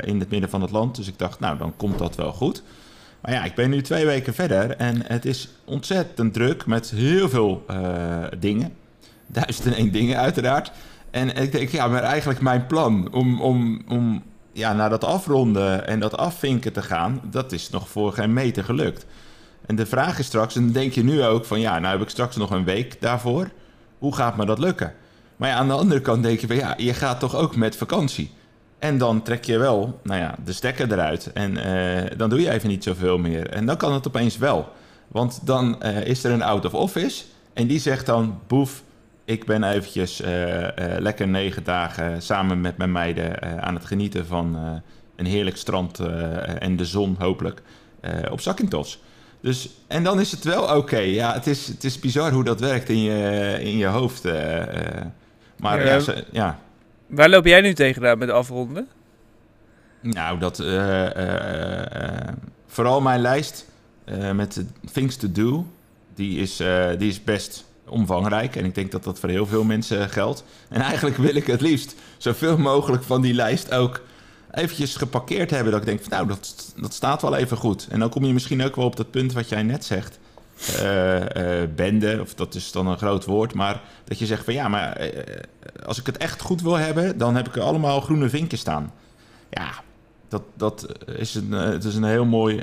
in 0.00 0.20
het 0.20 0.30
midden 0.30 0.50
van 0.50 0.62
het 0.62 0.70
land. 0.70 0.96
Dus 0.96 1.08
ik 1.08 1.18
dacht, 1.18 1.40
nou 1.40 1.58
dan 1.58 1.72
komt 1.76 1.98
dat 1.98 2.16
wel 2.16 2.32
goed. 2.32 2.62
Maar 3.20 3.32
ja, 3.32 3.44
ik 3.44 3.54
ben 3.54 3.70
nu 3.70 3.82
twee 3.82 4.06
weken 4.06 4.34
verder 4.34 4.76
en 4.76 5.02
het 5.06 5.24
is 5.24 5.48
ontzettend 5.64 6.32
druk 6.34 6.66
met 6.66 6.90
heel 6.90 7.28
veel 7.28 7.64
dingen. 8.38 8.72
Duizend 9.26 9.66
en 9.66 9.74
één 9.74 9.92
dingen 9.92 10.18
uiteraard. 10.18 10.72
En 11.10 11.36
ik 11.36 11.52
denk, 11.52 11.68
ja, 11.68 11.88
maar 11.88 12.02
eigenlijk 12.02 12.40
mijn 12.40 12.66
plan 12.66 13.12
om, 13.12 13.40
om, 13.40 13.82
om 13.88 14.22
ja, 14.52 14.72
naar 14.72 14.90
dat 14.90 15.04
afronden 15.04 15.86
en 15.86 16.00
dat 16.00 16.16
afvinken 16.16 16.72
te 16.72 16.82
gaan, 16.82 17.20
dat 17.30 17.52
is 17.52 17.70
nog 17.70 17.88
voor 17.88 18.12
geen 18.12 18.32
meter 18.32 18.64
gelukt. 18.64 19.06
En 19.66 19.76
de 19.76 19.86
vraag 19.86 20.18
is 20.18 20.26
straks, 20.26 20.56
en 20.56 20.62
dan 20.62 20.72
denk 20.72 20.92
je 20.92 21.04
nu 21.04 21.24
ook 21.24 21.44
van 21.44 21.60
ja, 21.60 21.78
nou 21.78 21.92
heb 21.92 22.02
ik 22.02 22.08
straks 22.08 22.36
nog 22.36 22.50
een 22.50 22.64
week 22.64 23.00
daarvoor. 23.00 23.50
Hoe 23.98 24.14
gaat 24.14 24.36
me 24.36 24.46
dat 24.46 24.58
lukken? 24.58 24.94
Maar 25.36 25.48
ja, 25.48 25.56
aan 25.56 25.68
de 25.68 25.74
andere 25.74 26.00
kant 26.00 26.22
denk 26.22 26.40
je 26.40 26.46
van 26.46 26.56
ja, 26.56 26.74
je 26.76 26.94
gaat 26.94 27.20
toch 27.20 27.36
ook 27.36 27.56
met 27.56 27.76
vakantie. 27.76 28.30
En 28.82 28.98
dan 28.98 29.22
trek 29.22 29.44
je 29.44 29.58
wel, 29.58 30.00
nou 30.02 30.20
ja, 30.20 30.34
de 30.44 30.52
stekker 30.52 30.92
eruit. 30.92 31.32
En 31.32 31.56
eh, 31.56 32.18
dan 32.18 32.30
doe 32.30 32.40
je 32.40 32.50
even 32.50 32.68
niet 32.68 32.84
zoveel 32.84 33.18
meer. 33.18 33.50
En 33.50 33.66
dan 33.66 33.76
kan 33.76 33.92
het 33.92 34.06
opeens 34.06 34.38
wel. 34.38 34.72
Want 35.08 35.46
dan 35.46 35.82
eh, 35.82 36.04
is 36.06 36.24
er 36.24 36.32
een 36.32 36.42
out 36.42 36.64
of 36.64 36.74
office. 36.74 37.24
En 37.52 37.66
die 37.66 37.78
zegt 37.78 38.06
dan, 38.06 38.40
boef, 38.46 38.82
ik 39.24 39.46
ben 39.46 39.62
eventjes 39.62 40.20
eh, 40.20 40.68
lekker 40.98 41.28
negen 41.28 41.64
dagen 41.64 42.22
samen 42.22 42.60
met 42.60 42.76
mijn 42.76 42.92
meiden 42.92 43.62
aan 43.62 43.74
het 43.74 43.84
genieten 43.84 44.26
van 44.26 44.56
een 45.16 45.26
heerlijk 45.26 45.56
strand 45.56 45.98
en 46.58 46.76
de 46.76 46.84
zon 46.84 47.16
hopelijk 47.18 47.62
op 48.30 48.40
Zakynthos. 48.40 49.00
Dus, 49.42 49.68
en 49.86 50.02
dan 50.04 50.20
is 50.20 50.30
het 50.30 50.44
wel 50.44 50.76
oké. 50.76 50.98
Ja, 50.98 51.32
het 51.32 51.46
is, 51.46 51.66
het 51.66 51.84
is 51.84 51.98
bizar 51.98 52.32
hoe 52.32 52.44
dat 52.44 52.60
werkt 52.60 52.88
in 52.88 52.98
je, 53.02 53.58
in 53.60 53.76
je 53.76 53.86
hoofd. 53.86 54.24
eh, 54.24 54.62
eh. 54.96 55.06
maar 55.56 55.78
Ja, 55.78 55.84
ja, 55.86 55.92
ja. 55.92 56.00
ze- 56.00 56.24
ja, 56.30 56.58
Waar 57.06 57.28
loop 57.28 57.44
jij 57.46 57.60
nu 57.60 57.74
tegenaan 57.74 58.18
met 58.18 58.30
afronden? 58.30 58.88
nou, 60.00 60.38
dat. 60.38 60.60
eh, 60.60 61.06
eh, 61.16 62.02
eh, 62.04 62.28
vooral 62.66 63.00
mijn 63.00 63.20
lijst 63.20 63.66
eh, 64.04 64.30
met 64.30 64.52
de 64.54 64.66
things 64.92 65.16
to 65.16 65.32
do. 65.32 65.66
Die 66.14 66.38
is, 66.38 66.60
eh, 66.60 66.88
die 66.98 67.08
is 67.08 67.24
best 67.24 67.64
omvangrijk. 67.86 68.56
En 68.56 68.64
ik 68.64 68.74
denk 68.74 68.92
dat 68.92 69.04
dat 69.04 69.18
voor 69.18 69.28
heel 69.28 69.46
veel 69.46 69.64
mensen 69.64 70.08
geldt. 70.10 70.44
En 70.68 70.80
eigenlijk 70.80 71.16
wil 71.16 71.34
ik 71.34 71.46
het 71.46 71.60
liefst 71.60 71.94
zoveel 72.16 72.58
mogelijk 72.58 73.02
van 73.02 73.22
die 73.22 73.34
lijst 73.34 73.72
ook 73.74 74.00
eventjes 74.52 74.96
geparkeerd 74.96 75.50
hebben. 75.50 75.72
Dat 75.72 75.80
ik 75.80 75.86
denk, 75.86 76.00
van, 76.00 76.10
nou, 76.10 76.26
dat, 76.26 76.72
dat 76.76 76.94
staat 76.94 77.22
wel 77.22 77.36
even 77.36 77.56
goed. 77.56 77.86
En 77.90 77.98
dan 77.98 78.08
kom 78.08 78.24
je 78.24 78.32
misschien 78.32 78.62
ook 78.62 78.76
wel 78.76 78.84
op 78.84 78.96
dat 78.96 79.10
punt 79.10 79.32
wat 79.32 79.48
jij 79.48 79.62
net 79.62 79.84
zegt. 79.84 80.18
Eh, 80.78 81.62
bende, 81.74 82.18
of 82.20 82.34
dat 82.34 82.54
is 82.54 82.72
dan 82.72 82.86
een 82.86 82.96
groot 82.96 83.24
woord. 83.24 83.54
Maar 83.54 83.80
dat 84.04 84.18
je 84.18 84.26
zegt 84.26 84.44
van 84.44 84.54
ja, 84.54 84.68
maar 84.68 84.92
eh, 84.92 85.40
als 85.86 85.98
ik 85.98 86.06
het 86.06 86.16
echt 86.16 86.40
goed 86.40 86.62
wil 86.62 86.76
hebben, 86.76 87.18
dan 87.18 87.36
heb 87.36 87.48
ik 87.48 87.56
er 87.56 87.62
allemaal 87.62 88.00
groene 88.00 88.28
vinkjes 88.28 88.60
staan. 88.60 88.92
Ja, 89.50 89.70
dat, 90.28 90.42
dat 90.54 90.86
is, 91.16 91.34
een, 91.34 91.50
het 91.50 91.84
is 91.84 91.94
een 91.94 92.04
heel 92.04 92.24
mooi 92.24 92.62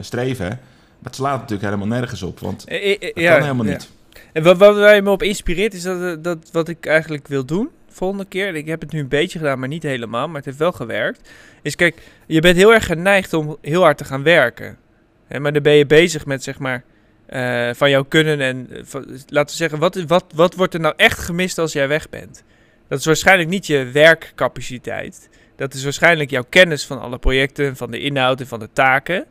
streven. 0.00 0.48
Maar 0.48 1.10
het 1.10 1.20
slaat 1.20 1.40
natuurlijk 1.40 1.62
helemaal 1.62 1.98
nergens 1.98 2.22
op, 2.22 2.38
want 2.38 2.68
dat 2.68 2.80
ja, 3.14 3.32
kan 3.32 3.42
helemaal 3.42 3.64
ja. 3.66 3.72
niet. 3.72 3.90
En 4.32 4.42
wat, 4.42 4.58
wat 4.58 4.76
waar 4.76 4.94
je 4.94 5.02
me 5.02 5.10
op 5.10 5.22
inspireert, 5.22 5.74
is 5.74 5.82
dat, 5.82 6.24
dat 6.24 6.38
wat 6.52 6.68
ik 6.68 6.86
eigenlijk 6.86 7.28
wil 7.28 7.44
doen 7.44 7.70
volgende 7.92 8.24
keer. 8.24 8.54
Ik 8.54 8.66
heb 8.66 8.80
het 8.80 8.92
nu 8.92 9.00
een 9.00 9.08
beetje 9.08 9.38
gedaan, 9.38 9.58
maar 9.58 9.68
niet 9.68 9.82
helemaal. 9.82 10.26
Maar 10.26 10.36
het 10.36 10.44
heeft 10.44 10.58
wel 10.58 10.72
gewerkt. 10.72 11.30
Is 11.62 11.76
kijk, 11.76 12.02
je 12.26 12.40
bent 12.40 12.56
heel 12.56 12.74
erg 12.74 12.86
geneigd 12.86 13.32
om 13.32 13.56
heel 13.60 13.82
hard 13.82 13.98
te 13.98 14.04
gaan 14.04 14.22
werken. 14.22 14.78
Hè, 15.26 15.40
maar 15.40 15.52
dan 15.52 15.62
ben 15.62 15.72
je 15.72 15.86
bezig 15.86 16.26
met 16.26 16.42
zeg 16.42 16.58
maar 16.58 16.84
eh, 17.26 17.70
van 17.74 17.90
jouw 17.90 18.04
kunnen 18.04 18.40
en 18.40 18.68
eh, 18.70 18.84
laten 19.26 19.50
we 19.50 19.62
zeggen, 19.62 19.78
wat, 19.78 19.94
wat, 20.06 20.24
wat 20.34 20.54
wordt 20.54 20.74
er 20.74 20.80
nou 20.80 20.94
echt 20.96 21.18
gemist 21.18 21.58
als 21.58 21.72
jij 21.72 21.88
weg 21.88 22.08
bent? 22.08 22.44
Dat 22.88 22.98
is 22.98 23.06
waarschijnlijk 23.06 23.48
niet 23.48 23.66
je 23.66 23.84
werkcapaciteit. 23.84 25.28
Dat 25.56 25.74
is 25.74 25.84
waarschijnlijk 25.84 26.30
jouw 26.30 26.44
kennis 26.48 26.86
van 26.86 27.00
alle 27.00 27.18
projecten, 27.18 27.76
van 27.76 27.90
de 27.90 27.98
inhoud 27.98 28.40
en 28.40 28.46
van 28.46 28.58
de 28.58 28.68
taken. 28.72 29.26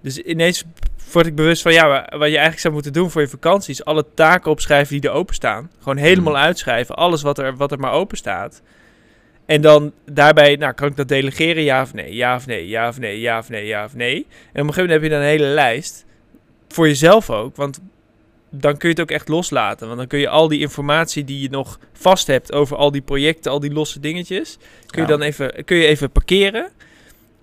Dus 0.00 0.18
ineens 0.18 0.64
word 1.12 1.26
ik 1.26 1.34
bewust 1.34 1.62
van, 1.62 1.72
ja, 1.72 1.86
wat 1.88 2.10
je 2.10 2.18
eigenlijk 2.18 2.58
zou 2.58 2.74
moeten 2.74 2.92
doen 2.92 3.10
voor 3.10 3.20
je 3.20 3.28
vakantie 3.28 3.72
is 3.74 3.84
alle 3.84 4.04
taken 4.14 4.50
opschrijven 4.50 5.00
die 5.00 5.10
er 5.10 5.16
openstaan. 5.16 5.70
Gewoon 5.78 5.96
helemaal 5.96 6.32
Mm. 6.32 6.38
uitschrijven, 6.38 6.94
alles 6.94 7.22
wat 7.22 7.38
er, 7.38 7.56
wat 7.56 7.72
er 7.72 7.78
maar 7.78 7.92
open 7.92 8.16
staat. 8.16 8.62
En 9.46 9.60
dan 9.60 9.92
daarbij, 10.04 10.56
nou, 10.56 10.72
kan 10.72 10.88
ik 10.88 10.96
dat 10.96 11.08
delegeren, 11.08 11.62
ja 11.62 11.82
of 11.82 11.94
nee, 11.94 12.14
ja 12.14 12.34
of 12.34 12.46
nee, 12.46 12.68
ja 12.68 12.88
of 12.88 12.98
nee, 12.98 13.20
ja 13.20 13.38
of 13.38 13.48
nee, 13.48 13.66
ja 13.66 13.84
of 13.84 13.94
nee. 13.94 14.14
En 14.16 14.22
op 14.62 14.68
een 14.68 14.74
gegeven 14.74 14.82
moment 14.82 14.90
heb 14.90 15.02
je 15.02 15.08
dan 15.08 15.18
een 15.18 15.24
hele 15.24 15.54
lijst, 15.54 16.04
voor 16.68 16.86
jezelf 16.88 17.30
ook, 17.30 17.56
want 17.56 17.80
dan 18.50 18.76
kun 18.76 18.88
je 18.88 18.94
het 18.94 19.02
ook 19.02 19.10
echt 19.10 19.28
loslaten. 19.28 19.86
Want 19.86 19.98
dan 19.98 20.06
kun 20.08 20.18
je 20.18 20.28
al 20.28 20.48
die 20.48 20.60
informatie 20.60 21.24
die 21.24 21.40
je 21.40 21.50
nog 21.50 21.78
vast 21.92 22.26
hebt 22.26 22.52
over 22.52 22.76
al 22.76 22.90
die 22.90 23.00
projecten, 23.02 23.52
al 23.52 23.60
die 23.60 23.72
losse 23.72 24.00
dingetjes, 24.00 24.58
kun 24.86 25.02
je 25.02 25.08
dan 25.08 25.22
even, 25.22 25.64
kun 25.64 25.76
je 25.76 25.86
even 25.86 26.10
parkeren. 26.10 26.68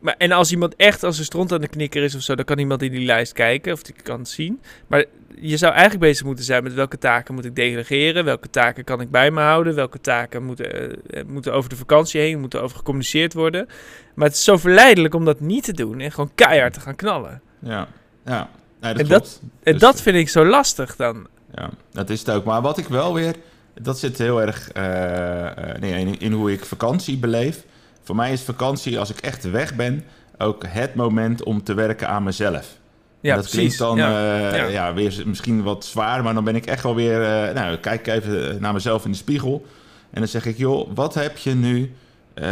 Maar, 0.01 0.15
en 0.17 0.31
als 0.31 0.51
iemand 0.51 0.75
echt 0.75 1.03
als 1.03 1.17
een 1.17 1.23
stront 1.23 1.51
aan 1.51 1.61
de 1.61 1.67
knikker 1.67 2.03
is 2.03 2.15
of 2.15 2.21
zo, 2.21 2.35
dan 2.35 2.45
kan 2.45 2.57
iemand 2.57 2.81
in 2.81 2.91
die 2.91 3.05
lijst 3.05 3.33
kijken 3.33 3.73
of 3.73 3.83
die 3.83 3.95
kan 4.03 4.19
het 4.19 4.29
zien. 4.29 4.61
Maar 4.87 5.05
je 5.39 5.57
zou 5.57 5.71
eigenlijk 5.71 6.01
bezig 6.01 6.25
moeten 6.25 6.45
zijn 6.45 6.63
met 6.63 6.73
welke 6.73 6.97
taken 6.97 7.33
moet 7.33 7.45
ik 7.45 7.55
delegeren, 7.55 8.25
welke 8.25 8.49
taken 8.49 8.83
kan 8.83 9.01
ik 9.01 9.11
bij 9.11 9.31
me 9.31 9.41
houden, 9.41 9.75
welke 9.75 10.01
taken 10.01 10.43
moeten, 10.43 11.03
eh, 11.05 11.23
moeten 11.25 11.53
over 11.53 11.69
de 11.69 11.75
vakantie 11.75 12.21
heen, 12.21 12.39
moeten 12.39 12.61
over 12.61 12.77
gecommuniceerd 12.77 13.33
worden. 13.33 13.67
Maar 14.13 14.27
het 14.27 14.35
is 14.35 14.43
zo 14.43 14.57
verleidelijk 14.57 15.13
om 15.13 15.25
dat 15.25 15.39
niet 15.39 15.63
te 15.63 15.73
doen 15.73 15.99
en 15.99 16.11
gewoon 16.11 16.31
keihard 16.35 16.73
te 16.73 16.79
gaan 16.79 16.95
knallen. 16.95 17.41
Ja, 17.59 17.87
ja. 18.25 18.49
Nee, 18.81 18.93
dat 18.93 19.01
En 19.01 19.07
dat-. 19.07 19.41
En 19.63 19.71
Dus, 19.71 19.81
dat 19.81 20.01
vind 20.01 20.15
ik 20.15 20.29
zo 20.29 20.45
lastig 20.45 20.95
dan. 20.95 21.27
Ja, 21.55 21.69
dat 21.91 22.09
is 22.09 22.19
het 22.19 22.29
ook. 22.29 22.43
Maar 22.43 22.61
wat 22.61 22.77
ik 22.77 22.87
wel 22.87 23.13
weer... 23.13 23.35
Dat 23.81 23.99
zit 23.99 24.17
heel 24.17 24.41
erg 24.41 24.71
eh, 24.71 25.45
eh, 25.47 25.79
nee, 25.79 25.93
in, 25.93 26.19
in 26.19 26.31
hoe 26.31 26.51
ik 26.51 26.65
vakantie 26.65 27.17
beleef. 27.17 27.63
Voor 28.03 28.15
mij 28.15 28.31
is 28.31 28.41
vakantie, 28.41 28.99
als 28.99 29.09
ik 29.09 29.19
echt 29.19 29.49
weg 29.51 29.75
ben... 29.75 30.03
ook 30.37 30.63
het 30.67 30.95
moment 30.95 31.43
om 31.43 31.63
te 31.63 31.73
werken 31.73 32.07
aan 32.07 32.23
mezelf. 32.23 32.79
Ja, 33.21 33.35
dat 33.35 33.43
precies. 33.49 33.59
klinkt 33.59 33.77
dan 33.77 33.97
ja. 33.97 34.49
eh, 34.49 34.57
Ja. 34.57 34.65
ja. 34.65 34.93
weer 34.93 35.23
misschien 35.25 35.63
wat 35.63 35.85
zwaar... 35.85 36.23
maar 36.23 36.33
dan 36.33 36.43
ben 36.43 36.55
ik 36.55 36.65
echt 36.65 36.83
wel 36.83 36.95
weer... 36.95 37.21
eh, 37.23 37.53
nou, 37.55 37.73
ik 37.73 37.81
kijk 37.81 38.07
even 38.07 38.61
naar 38.61 38.73
mezelf 38.73 39.05
in 39.05 39.11
de 39.11 39.17
spiegel... 39.17 39.65
en 40.11 40.19
dan 40.19 40.27
zeg 40.27 40.45
ik, 40.45 40.57
joh, 40.57 40.89
wat 40.95 41.13
heb 41.13 41.37
je 41.37 41.53
nu... 41.55 41.95
eh, 42.33 42.43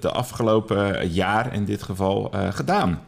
de 0.00 0.10
afgelopen 0.12 1.08
jaar 1.08 1.54
in 1.54 1.64
dit 1.64 1.82
geval 1.82 2.30
gedaan? 2.50 3.00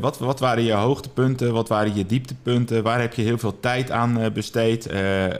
Wat, 0.00 0.18
wat 0.18 0.40
waren 0.40 0.62
je 0.62 0.72
hoogtepunten? 0.72 1.52
Wat 1.52 1.68
waren 1.68 1.94
je 1.94 2.06
dieptepunten? 2.06 2.82
Waar 2.82 3.00
heb 3.00 3.14
je 3.14 3.22
heel 3.22 3.38
veel 3.38 3.60
tijd 3.60 3.90
aan 3.90 4.32
besteed? 4.32 4.88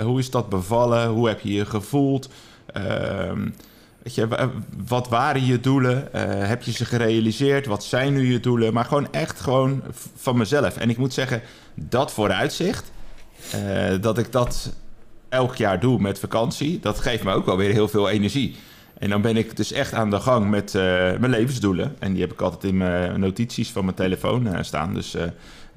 Hoe 0.02 0.18
is 0.18 0.30
dat 0.30 0.48
bevallen? 0.48 1.08
Hoe 1.08 1.28
heb 1.28 1.40
je 1.40 1.52
je 1.52 1.64
gevoeld? 1.66 2.28
Weet 4.02 4.14
je, 4.14 4.28
wa- 4.28 4.50
wat 4.86 5.08
waren 5.08 5.44
je 5.46 5.60
doelen? 5.60 6.12
Eh, 6.12 6.48
heb 6.48 6.62
je 6.62 6.72
ze 6.72 6.84
gerealiseerd? 6.84 7.66
Wat 7.66 7.84
zijn 7.84 8.12
nu 8.12 8.32
je 8.32 8.40
doelen? 8.40 8.72
Maar 8.72 8.84
gewoon 8.84 9.12
echt 9.12 9.40
gewoon 9.40 9.82
van 10.16 10.36
mezelf. 10.36 10.76
En 10.76 10.90
ik 10.90 10.96
moet 10.96 11.12
zeggen, 11.14 11.42
dat 11.74 12.12
vooruitzicht, 12.12 12.90
eh, 13.52 13.94
dat 14.00 14.18
ik 14.18 14.32
dat 14.32 14.72
elk 15.28 15.56
jaar 15.56 15.80
doe 15.80 15.98
met 16.00 16.18
vakantie, 16.18 16.80
dat 16.80 16.98
geeft 17.00 17.24
me 17.24 17.32
ook 17.32 17.46
wel 17.46 17.56
weer 17.56 17.72
heel 17.72 17.88
veel 17.88 18.08
energie. 18.10 18.56
En 18.98 19.10
dan 19.10 19.22
ben 19.22 19.36
ik 19.36 19.56
dus 19.56 19.72
echt 19.72 19.92
aan 19.94 20.10
de 20.10 20.20
gang 20.20 20.50
met 20.50 20.74
eh, 20.74 20.82
mijn 21.18 21.28
levensdoelen. 21.30 21.96
En 21.98 22.12
die 22.12 22.20
heb 22.22 22.32
ik 22.32 22.40
altijd 22.40 22.64
in 22.64 22.76
mijn 22.76 23.20
notities 23.20 23.70
van 23.70 23.84
mijn 23.84 23.96
telefoon 23.96 24.46
eh, 24.54 24.62
staan. 24.62 24.94
Dus 24.94 25.14
eh, 25.14 25.24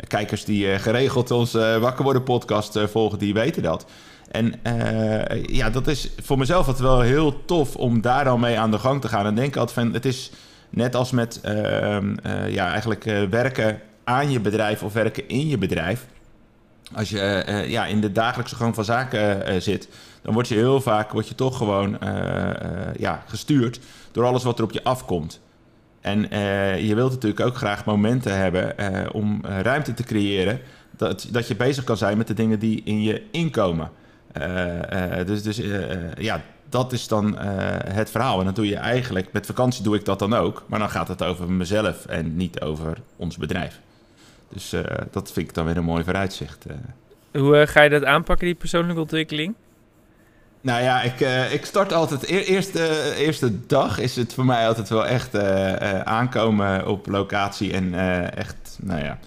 kijkers 0.07 0.45
die 0.45 0.71
eh, 0.71 0.79
geregeld 0.79 1.31
ons 1.31 1.53
eh, 1.53 1.77
Wakker 1.77 2.03
Worden 2.03 2.23
podcast 2.23 2.75
eh, 2.75 2.83
volgen, 2.87 3.19
die 3.19 3.33
weten 3.33 3.63
dat. 3.63 3.85
En 4.33 4.63
eh, 4.63 5.43
ja, 5.43 5.69
dat 5.69 5.87
is 5.87 6.09
voor 6.21 6.37
mezelf 6.37 6.67
altijd 6.67 6.87
wel 6.87 7.01
heel 7.01 7.45
tof 7.45 7.75
om 7.75 8.01
daar 8.01 8.23
dan 8.23 8.39
mee 8.39 8.59
aan 8.59 8.71
de 8.71 8.79
gang 8.79 9.01
te 9.01 9.07
gaan. 9.07 9.25
En 9.25 9.35
denk 9.35 9.55
altijd 9.55 9.79
van, 9.79 9.93
het 9.93 10.05
is 10.05 10.31
net 10.69 10.95
als 10.95 11.11
met 11.11 11.41
ehm, 11.41 12.15
eh, 12.23 12.49
ja, 12.49 12.71
eigenlijk 12.71 13.05
eh, 13.05 13.23
werken 13.23 13.81
aan 14.03 14.31
je 14.31 14.39
bedrijf 14.39 14.83
of 14.83 14.93
werken 14.93 15.27
in 15.27 15.47
je 15.47 15.57
bedrijf. 15.57 16.05
Als 16.93 17.09
je 17.09 17.63
ja, 17.67 17.85
in 17.85 18.01
de 18.01 18.11
dagelijkse 18.11 18.55
gang 18.55 18.75
van 18.75 18.85
zaken 18.85 19.61
zit, 19.61 19.87
dan 20.21 20.33
word 20.33 20.47
je 20.47 20.55
heel 20.55 20.81
vaak 20.81 21.11
word 21.11 21.27
je 21.27 21.35
toch 21.35 21.57
gewoon 21.57 21.97
ja, 22.97 23.23
gestuurd 23.27 23.79
door 24.11 24.25
alles 24.25 24.43
wat 24.43 24.57
er 24.57 24.63
op 24.63 24.71
je 24.71 24.83
afkomt. 24.83 25.39
En 26.01 26.21
je 26.85 26.95
wilt 26.95 27.11
natuurlijk 27.11 27.45
ook 27.45 27.55
graag 27.55 27.85
momenten 27.85 28.37
hebben 28.37 28.75
om 29.13 29.41
ruimte 29.45 29.93
te 29.93 30.03
creëren. 30.03 30.59
Dat, 30.91 31.27
dat 31.31 31.47
je 31.47 31.55
bezig 31.55 31.83
kan 31.83 31.97
zijn 31.97 32.17
met 32.17 32.27
de 32.27 32.33
dingen 32.33 32.59
die 32.59 32.81
in 32.83 33.01
je 33.01 33.21
inkomen. 33.31 33.91
Eh, 34.33 35.19
eh, 35.19 35.27
dus 35.27 35.43
dus 35.43 35.59
eh, 35.59 36.13
ja, 36.17 36.41
dat 36.69 36.91
is 36.91 37.07
dan 37.07 37.37
het 37.87 38.11
verhaal. 38.11 38.39
En 38.39 38.45
dat 38.45 38.55
doe 38.55 38.67
je 38.67 38.75
eigenlijk, 38.75 39.27
met 39.31 39.45
vakantie 39.45 39.83
doe 39.83 39.95
ik 39.95 40.05
dat 40.05 40.19
dan 40.19 40.33
ook. 40.33 40.63
Maar 40.67 40.79
dan 40.79 40.89
gaat 40.89 41.07
het 41.07 41.23
over 41.23 41.51
mezelf 41.51 42.05
en 42.05 42.35
niet 42.35 42.61
over 42.61 42.97
ons 43.15 43.37
bedrijf. 43.37 43.79
Dus 44.49 44.75
dat 45.11 45.31
vind 45.31 45.47
ik 45.47 45.53
dan 45.53 45.65
weer 45.65 45.77
een 45.77 45.83
mooi 45.83 46.03
vooruitzicht. 46.03 46.65
Hoe 47.31 47.67
ga 47.67 47.81
je 47.81 47.89
dat 47.89 48.03
aanpakken, 48.03 48.45
die 48.45 48.55
persoonlijke 48.55 49.01
ontwikkeling? 49.01 49.53
Nou 50.61 50.83
ja, 50.83 51.01
ik, 51.01 51.19
ik 51.51 51.65
start 51.65 51.93
altijd. 51.93 52.29
Eer, 52.29 52.43
eerste, 52.43 53.13
eerste 53.17 53.65
dag 53.67 53.99
is 53.99 54.15
het 54.15 54.33
voor 54.33 54.45
mij 54.45 54.67
altijd 54.67 54.89
wel 54.89 55.05
echt 55.05 55.37
aankomen 56.03 56.87
op 56.87 57.07
locatie 57.07 57.73
en 57.73 57.93
echt, 58.35 58.77
nou 58.81 59.03
ja, 59.03 59.17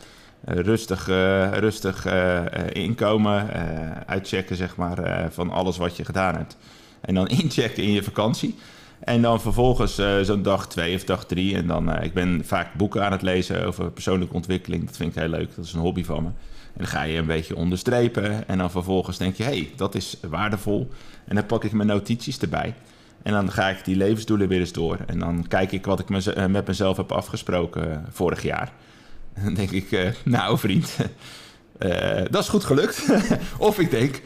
rustig, 0.47 1.09
eh, 1.09 1.53
rustig 1.53 2.07
eh, 2.07 2.37
eh, 2.39 2.67
inkomen, 2.73 3.53
eh, 3.53 3.91
uitchecken 4.07 4.57
zeg 4.57 4.77
maar 4.77 4.99
eh, 4.99 5.27
van 5.31 5.51
alles 5.51 5.77
wat 5.77 5.97
je 5.97 6.05
gedaan 6.05 6.35
hebt. 6.35 6.57
En 7.01 7.15
dan 7.15 7.29
inchecken 7.43 7.83
in 7.83 7.93
je 7.93 8.03
vakantie. 8.03 8.55
En 8.99 9.23
dan 9.23 9.41
vervolgens 9.41 9.99
eh, 9.99 10.21
zo'n 10.21 10.43
dag 10.43 10.69
twee 10.69 10.95
of 10.95 11.05
dag 11.05 11.27
drie. 11.27 11.57
En 11.57 11.67
dan, 11.67 11.91
eh, 11.91 12.05
ik 12.05 12.15
ben 12.15 12.43
vaak 12.45 12.75
boeken 12.75 13.05
aan 13.05 13.13
het 13.13 13.23
lezen 13.23 13.67
over 13.67 13.91
persoonlijke 13.91 14.35
ontwikkeling. 14.35 14.87
Dat 14.87 14.97
vind 14.97 15.15
ik 15.15 15.21
heel 15.21 15.29
leuk. 15.29 15.57
Dat 15.57 15.65
is 15.65 15.73
een 15.73 15.81
hobby 15.81 16.05
van 16.05 16.23
me. 16.23 16.29
En 16.29 16.83
dan 16.83 16.87
ga 16.87 17.03
je 17.03 17.19
een 17.19 17.27
beetje 17.27 17.57
onderstrepen. 17.57 18.49
En 18.49 18.59
dan 18.59 18.71
vervolgens 18.71 19.19
denk 19.19 19.37
je, 19.37 19.43
hé, 19.43 19.51
hey, 19.51 19.71
dat 19.77 19.95
is 19.95 20.17
waardevol. 20.29 20.91
En 21.25 21.35
dan 21.35 21.47
pak 21.47 21.65
ik 21.65 21.73
mijn 21.73 21.89
notities 21.89 22.39
erbij. 22.39 22.75
En 23.23 23.33
dan 23.33 23.53
ga 23.53 23.69
ik 23.69 23.85
die 23.85 23.97
levensdoelen 23.97 24.49
weer 24.49 24.61
eens 24.61 24.73
door. 24.73 24.99
En 25.07 25.19
dan 25.19 25.45
kijk 25.49 25.73
ik 25.73 25.87
wat 25.87 26.01
ik 26.01 26.11
eh, 26.11 26.47
met 26.47 26.67
mezelf 26.67 26.97
heb 26.97 27.13
afgesproken 27.13 27.93
eh, 27.93 27.99
vorig 28.11 28.43
jaar. 28.43 28.73
Dan 29.43 29.55
denk 29.61 29.71
ik, 29.71 29.93
eh, 29.93 30.11
nou 30.25 30.59
vriend, 30.59 30.97
eh, 31.79 32.23
dat 32.31 32.43
is 32.43 32.49
goed 32.49 32.65
gelukt. 32.65 33.07
of 33.59 33.79
ik 33.79 33.91
denk, 33.91 34.23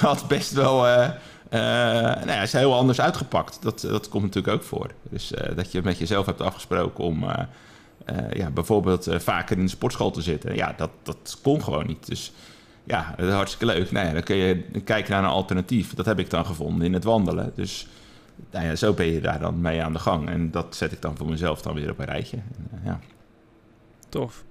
had 0.00 0.28
best 0.28 0.52
wel... 0.52 0.86
eh, 0.86 1.10
nou 1.50 2.26
ja, 2.26 2.42
is 2.42 2.52
heel 2.52 2.74
anders 2.74 3.00
uitgepakt. 3.00 3.62
Dat, 3.62 3.80
dat 3.80 4.08
komt 4.08 4.24
natuurlijk 4.24 4.54
ook 4.54 4.62
voor. 4.62 4.90
Dus 5.10 5.32
dat 5.56 5.72
je 5.72 5.82
met 5.82 5.98
jezelf 5.98 6.26
hebt 6.26 6.40
afgesproken 6.40 7.04
om 7.04 7.24
ja, 8.32 8.50
bijvoorbeeld 8.50 9.08
vaker 9.10 9.56
in 9.56 9.64
de 9.64 9.70
sportschool 9.70 10.10
te 10.10 10.22
zitten. 10.22 10.54
Ja, 10.54 10.74
dat, 10.76 10.90
dat 11.02 11.38
kon 11.42 11.62
gewoon 11.62 11.86
niet. 11.86 12.06
Dus 12.06 12.32
ja, 12.84 13.14
hartstikke 13.18 13.74
leuk. 13.74 13.90
Nou 13.90 14.06
ja, 14.06 14.12
dan 14.12 14.22
kun 14.22 14.36
je 14.36 14.62
kijken 14.84 15.12
naar 15.12 15.22
een 15.22 15.28
alternatief. 15.28 15.94
Dat 15.94 16.06
heb 16.06 16.18
ik 16.18 16.30
dan 16.30 16.46
gevonden 16.46 16.86
in 16.86 16.92
het 16.92 17.04
wandelen. 17.04 17.52
Dus 17.54 17.86
nou 18.50 18.66
ja, 18.66 18.76
zo 18.76 18.92
ben 18.92 19.06
je 19.06 19.20
daar 19.20 19.40
dan 19.40 19.60
mee 19.60 19.82
aan 19.82 19.92
de 19.92 19.98
gang. 19.98 20.28
En 20.28 20.50
dat 20.50 20.76
zet 20.76 20.92
ik 20.92 21.02
dan 21.02 21.16
voor 21.16 21.28
mezelf 21.28 21.62
dan 21.62 21.74
weer 21.74 21.90
op 21.90 21.98
een 21.98 22.04
rijtje. 22.04 22.38
Ja. 22.84 23.00
Tof. 24.12 24.44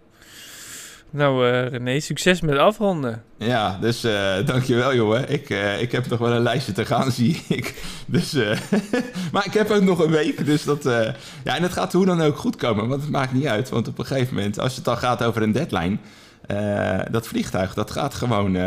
Nou, 1.10 1.48
eh, 1.48 1.68
René, 1.68 2.00
succes 2.00 2.42
met 2.42 2.58
afronden. 2.58 3.24
Ja, 3.38 3.78
dus 3.82 4.04
eh 4.04 4.46
dankjewel 4.46 4.96
jongen. 4.96 5.30
Ik, 5.30 5.50
eh, 5.50 5.82
ik 5.82 5.92
heb 5.92 6.08
nog 6.08 6.20
wel 6.20 6.32
een 6.32 6.42
lijstje 6.42 6.72
te 6.72 6.86
gaan, 6.86 7.12
zie 7.22 7.44
ik. 7.48 7.84
Dus, 8.06 8.34
maar 9.32 9.46
ik 9.46 9.54
heb 9.54 9.70
ook 9.70 9.82
nog 9.82 10.00
een 10.00 10.12
week, 10.12 10.46
dus 10.46 10.64
dat... 10.64 10.84
ja, 11.44 11.56
en 11.56 11.64
het 11.64 11.72
gaat 11.72 11.94
hoe 11.94 12.06
dan 12.06 12.22
ook 12.22 12.38
goed 12.38 12.56
komen, 12.56 12.88
want 12.88 13.02
het 13.02 13.12
maakt 13.12 13.34
niet 13.34 13.46
uit. 13.46 13.70
Want 13.70 13.88
op 13.88 14.00
een 14.00 14.06
gegeven 14.06 14.36
moment, 14.36 14.60
als 14.60 14.76
het 14.76 14.86
dan 14.86 14.98
gaat 14.98 15.24
over 15.24 15.42
een 15.42 15.52
deadline... 15.52 15.98
dat 17.12 17.28
vliegtuig, 17.28 17.74
dat 17.74 17.92
gaat 17.92 18.14
gewoon 18.14 18.58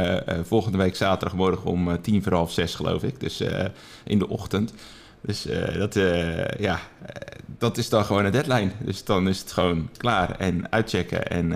volgende 0.43 0.79
week 0.79 0.97
zaterdagmorgen 0.97 1.71
om 1.71 2.01
tien 2.03 2.23
voor 2.23 2.33
half 2.33 2.53
zes, 2.53 2.75
geloof 2.75 3.03
ik. 3.03 3.21
Dus 3.21 3.43
in 4.05 4.19
de 4.19 4.29
ochtend. 4.29 4.73
Dus 5.27 5.47
eh, 5.47 5.79
dat, 5.79 5.97
eh, 5.97 6.49
ja, 6.49 6.81
eh, 7.07 7.41
dat 7.59 7.77
is 7.79 7.89
dan 7.89 8.05
gewoon 8.05 8.25
een 8.25 8.33
deadline. 8.33 8.71
Dus 8.79 9.05
dan 9.05 9.29
is 9.29 9.41
het 9.41 9.53
gewoon 9.53 9.91
klaar 9.97 10.39
en 10.39 10.73
uitchecken 10.73 11.27
en 11.27 11.53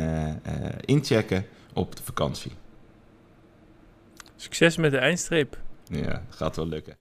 inchecken 0.84 1.46
op 1.72 1.96
de 1.96 2.02
vakantie. 2.02 2.52
Succes 4.36 4.76
met 4.76 4.90
de 4.90 4.98
eindstreep. 4.98 5.58
Ja, 5.84 6.22
gaat 6.28 6.56
wel 6.56 6.66
lukken. 6.66 6.96